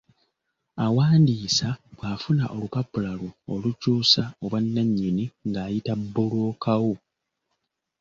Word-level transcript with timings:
Awandiisa 0.85 1.69
bw'afuna 1.95 2.43
olupapula 2.55 3.11
lwo 3.19 3.31
olukyusa 3.53 4.23
obwanannyini 4.43 5.25
ng'ayita 5.47 5.93
bbulooka 5.99 6.73
wo. 6.83 6.95